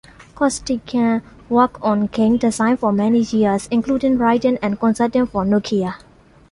[0.33, 5.97] Costikyan worked on game design for many years, including writing and consulting for Nokia.